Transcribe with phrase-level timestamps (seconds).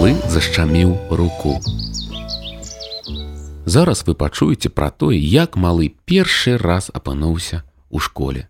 [0.00, 1.60] малы зашчаміў руку.
[3.66, 8.48] Зараз вы пачуеце пра тое, як малы першы раз апынуўся у школе.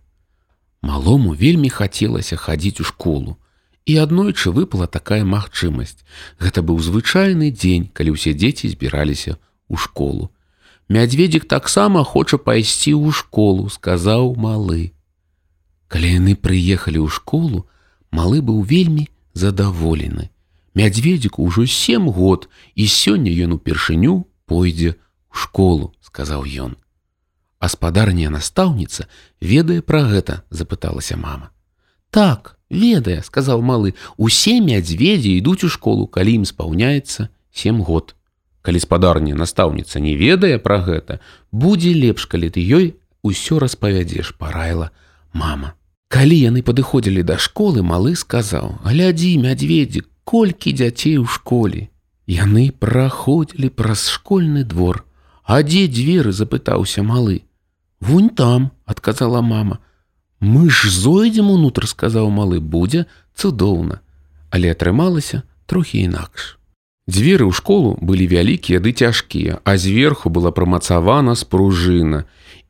[0.79, 3.35] Малому вельмі хацелася хадзіць у школу.
[3.83, 6.07] І аднойчы выпала такая магчымасць.
[6.39, 10.31] Гэта быў звычайны дзень, калі ўсе дзеці збіраліся ў школу.
[10.87, 14.95] Мядзведзік таксама хоча пайсці ў школу, сказаў малы.
[15.91, 17.67] Калі яны прыехалі ў школу,
[18.15, 20.31] малы быў вельмі задаволены.
[20.81, 26.81] Мядзведзіку ўжо сем год і сёння ён упершыню пойдзе ў школу, сказаў ён.
[27.61, 29.05] Аспадарня настаўніца
[29.45, 31.53] ведае пра гэта, запыталася мама.
[32.09, 38.17] Так, ведае, сказаў малы, усе мядзведзі ідуць у школу, калі ім спаўняецца сем год.
[38.65, 41.21] Калі спадарня настаўніца не ведае пра гэта,
[41.53, 44.89] будзе лепш, калі ты ёй усё распавядзеш, параіла
[45.37, 45.77] мама.
[46.09, 51.89] Калі яны падыходзілі да школы, малы сказаў: «Глядзі, мядзведзік, колькі дзяцей у школе.
[52.31, 55.03] Яны праходзілі праз школьны двор.
[55.43, 57.43] А дзе дзверы запытаўся малы.
[57.99, 59.81] Вунь там, адказала мама.
[60.39, 63.99] Мы ж зойдзем унутр, сказаў малы будзе цудоўна,
[64.55, 66.57] але атрымалася трохі інакш.
[67.11, 72.25] Дзверы ў школу былі вялікія ды цяжкія, а зверху была прамацавана спружына.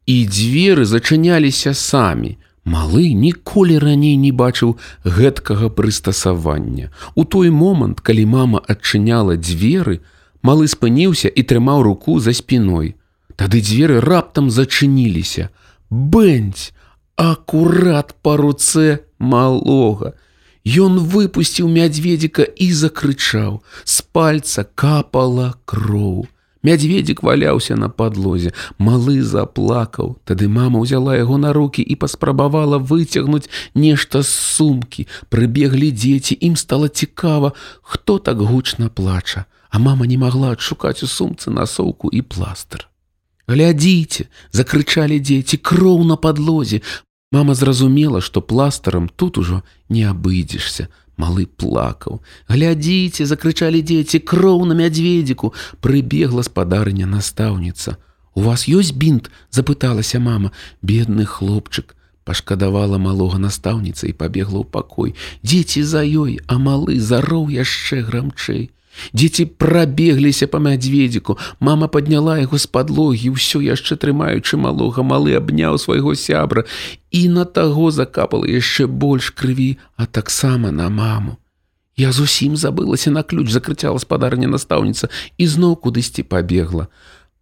[0.08, 2.40] І дзверы зачыняліся самі.
[2.64, 6.90] Малы ніколі раней не бачыў гэткага прыстасавання.
[7.14, 10.00] У той момант, калі мама адчыняла дзверы,
[10.42, 12.94] малы спыніўся і трымаў руку за спіной.
[13.36, 15.48] Тады дзверы раптам зачыніліся.
[15.88, 16.76] Бэнць,
[17.16, 20.12] акурат па руцэ малога.
[20.64, 23.64] Ён выпусціў мядзведзіка і закрычаў.
[23.84, 26.28] З пальца капала кроў.
[26.62, 28.52] Мядзведзік валяўся на падлозе.
[28.78, 30.18] Малы заплакаў.
[30.24, 35.08] Тады мама ўзяла яго на рукі і паспрабавала выцягнуць нешта з сумкі.
[35.28, 39.44] Прыбеглі дзеці, ім стала цікава, хто так гучна плача.
[39.70, 42.90] А мама не магла адшукаць у сумцы насоўку і пластыр
[43.50, 46.80] глядзіце закрычалі дзеці кроў на падлозе
[47.34, 50.88] мама зразумела што пластарам тут ужо не абыдзешся
[51.20, 52.20] малы плакаў.
[52.48, 55.52] Глядзіце закрычалі дзеці кроў на мядзведзіку.
[55.84, 57.96] Прыбегла спадарня настаўніца.
[58.34, 60.52] У вас ёсць бінт запыталася мама.
[60.80, 65.14] Бедны хлопчык пашкадавала малога настаўніца і пабегла ў пакой.
[65.44, 68.70] Дзеці за ёй а малы зароў яшчэ грамчэй
[69.14, 71.38] Дзеці прабегліся па мядзведзіку.
[71.60, 76.66] Мама падняла яго з падлогі, ўсё яшчэ трымаючы малога, малы абняў свайго сябра
[77.10, 81.38] і на таго закапала яшчэ больш крыві, а таксама на маму.
[81.96, 85.08] Я зусім забылася на ключ, закрыцяла спадарня настаўніца
[85.38, 86.88] і зноў кудысьці пабегла.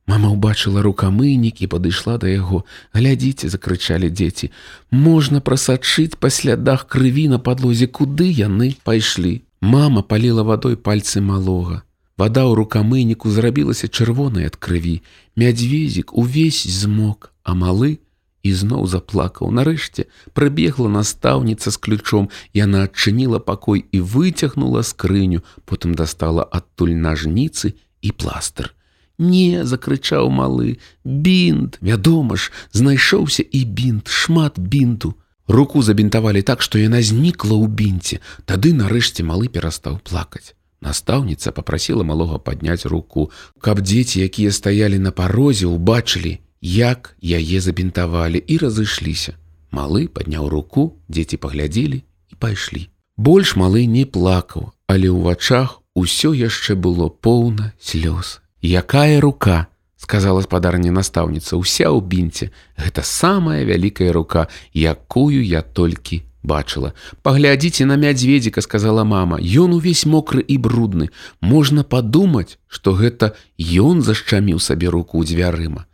[0.09, 2.65] Мама ўбачыла рукамынік і падышла да яго.
[2.97, 4.49] Глядзіце, закрычалі дзеці.
[4.91, 9.48] Можна прасачыць па слядах крыві на падлозе, куды яны пайшлі.
[9.61, 11.83] Мама паліла вадой пальцы малога.
[12.19, 15.03] Вада ў рукамыніку зрабілася чырвонай ад крыві.
[15.39, 17.99] Мядзвезік увесь змок, а малы
[18.43, 19.51] ізноў заплакаў.
[19.51, 22.31] Нарэшце прыбегла настаўніца з ключом.
[22.55, 28.75] Яна адчыніла пакой і выцягнула скрыню, потым дастала адтуль нажніцы і пластыр.
[29.19, 35.15] Не закрычаў малы, бінт, вядома ж, знайшоўся і бінт, шмат бінту.
[35.49, 38.21] Руку забінтавалі так, што яна знікла ў бінце.
[38.45, 40.53] Тады нарэшце малы перастаў плакаць.
[40.81, 48.39] Настаўніца попрасила малога падняць руку, каб дзеці, якія стаялі на парозе, убачылі, як яе забінтавалі
[48.39, 49.35] і разышліся.
[49.73, 52.89] Малы падняў руку, дзеці паглядзелі і пайшлі.
[53.17, 58.39] Больш малы не плакаў, але ў вачах усё яшчэ было поўна слёз.
[58.63, 59.67] Якая рука,
[59.99, 62.51] сказала спадарня настаўніца уся ў бінце.
[62.79, 66.95] Гэта самая вялікая рука якую я толькі бачыла.
[67.27, 69.37] Паглядзіце на мядзведзіка сказала мама.
[69.43, 71.11] Ён увесь мокры і брудны.
[71.43, 75.85] Можна падумаць што гэта ён зашчаміў сабе руку ў дзвярыма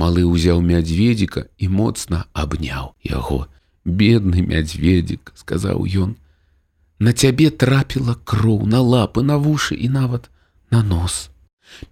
[0.00, 3.46] малы ўзяў мядзведзіка і моцна абняў яго.
[3.84, 6.16] Бедны мядзведзік сказаў ён
[7.00, 10.28] на цябе трапіла кроў на лапы на вушы і нават
[10.74, 11.28] на нос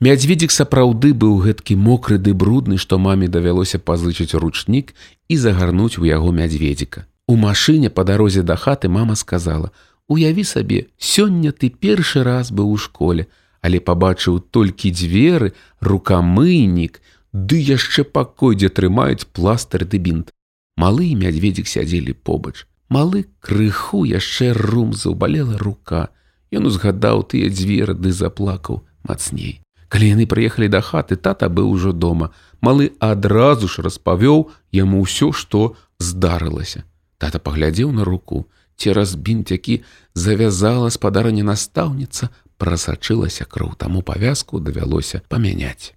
[0.01, 4.95] Мядзведзік сапраўды быў гэткі мокры ды брудны, што маме давялося пазычыць ручнік
[5.29, 7.07] і загарнуць у яго мядзведзіка.
[7.27, 9.73] У машыне па дарозе да хаты мама сказала:
[10.09, 13.27] «Уяві сабе, сёння ты першы раз быў у школе,
[13.61, 17.01] але пабачыў толькі дзверы, рукамыйнік,
[17.33, 20.33] ды яшчэ пакой, дзе трымаюць пластыр ды бінт.
[20.77, 22.65] Малы і мядзведзік сядзелі побач.
[22.89, 26.09] Малы крыху яшчэ рум заўбалела рука.
[26.55, 29.61] Ён узгадаў тыя дзверы ды заплакаў мацней.
[29.89, 32.31] Калі яны прыехалі да хаты, тата быў ужо дома.
[32.61, 36.85] Малы адразу ж распавёў яму ўсё, што здарылася.
[37.19, 38.47] Тата паглядзеў на руку,
[38.77, 39.83] цераз бінт, які
[40.15, 45.95] завязала спадарня настаўніца, прасачылася кроў, таму павязку давялося памяняць.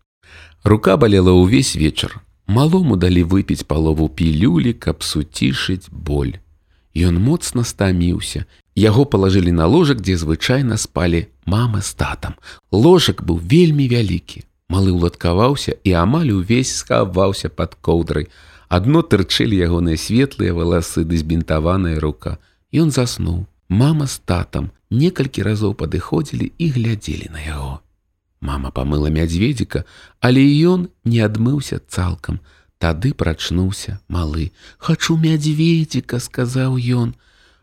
[0.64, 2.22] Рука балела ўвесь вечар.
[2.48, 6.40] Малому далі выпіць палову пілюлі, каб суцішыць боль.
[6.96, 8.46] Ён моцна стаміўся.
[8.82, 12.34] Яго палажылі на ложак, дзе звычайна спалі мама з татам.
[12.74, 14.42] Ложак быў вельмі вялікі.
[14.74, 18.26] Малы ўладкаваўся і амаль увесь схаваўся пад коўдрай.
[18.74, 22.40] Адно тырчылі ягоныя светлыя валасы ды збінтаваная рука.
[22.74, 23.46] Ён заснуў.
[23.70, 27.86] Мама з татам некалькі разоў падыходзілі і глядзелі на яго.
[28.42, 29.86] Мама памыла мядзведзіка,
[30.26, 32.42] але ён не адмыўся цалкам.
[32.82, 34.50] Тады прачнуўся малы.
[34.82, 37.14] Хачу мядзведзіка, сказаў ён.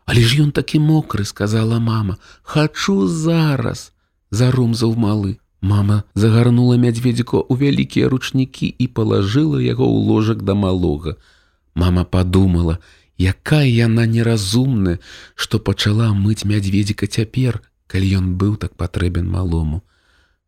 [0.09, 2.17] Але ж ён такі мокры, сказала мама.
[2.41, 3.93] Хачу зараз,
[4.33, 5.37] зарумзаў малы.
[5.61, 11.13] Мама загарнула мядзведзіку ў вялікія ручнікі і палажыла яго ў ложак да малога.
[11.75, 12.79] Мама падумала,
[13.21, 14.97] якая яна неразумная,
[15.35, 19.83] што пачала мыць мядзведзіка цяпер, калі ён быў так патрэбен малому.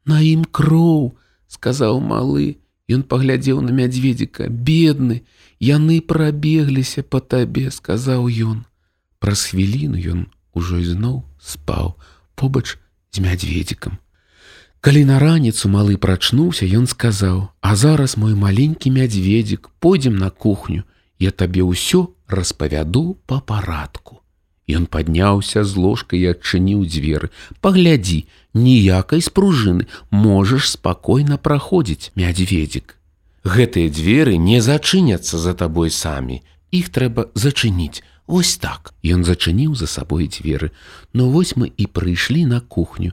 [0.10, 1.14] На ім кроў,
[1.46, 2.58] сказаў малы,
[2.92, 5.22] Ён паглядзеў на мядзведзіка, бедны,
[5.64, 8.66] яны прабегліся па табе, сказаў ён.
[9.22, 10.22] Праз хвіліну ён
[10.58, 11.94] ужо ізноў спаў
[12.34, 12.82] побач
[13.14, 14.02] з мядзведзікам.
[14.82, 20.90] Калі на раніцу малы прачнуўся, ён сказаў: «А зараз мой маленькі мядзведзік, пойдзем на кухню,
[21.22, 24.26] я табе ўсё распавяду па парадку.
[24.66, 27.30] Ён падняўся з ложкай і адчыніў дзверы.
[27.62, 28.26] Паглядзі,
[28.58, 32.98] ніякай спружыны можаш спакойна праходзіць мядзведзік.
[33.46, 36.42] Гэтыя дзверы не зачыняцца за табой самі.
[36.72, 38.02] Іх трэба зачыніць.
[38.32, 38.94] Вось так.
[39.04, 40.72] Ён зачыніў за сабой дзверы.
[41.12, 43.12] Ну, вось мы і прыйшлі на кухню.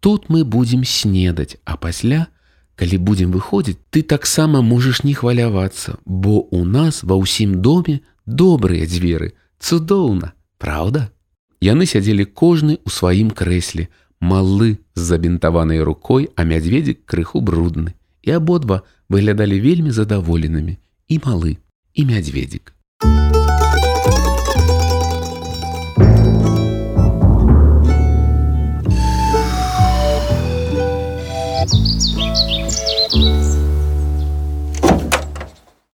[0.00, 2.28] Тут мы будзем снедаць, а пасля,
[2.72, 8.88] калі будзем выходзіць, ты таксама можаш не хвалявацца, бо у нас ва ўсім доме добрыя
[8.88, 10.32] дзверы, цудоўна.
[10.56, 11.12] Праўда?
[11.60, 17.92] Яны сядзелі кожны ў сваім крэсле, малы з забінтаванай рукой, а мядзведзік крыху брудны.
[18.24, 18.80] І абодва
[19.12, 20.80] выглядалі вельмі задаволенымі
[21.12, 21.60] і малы
[21.92, 22.72] і мядзведзік.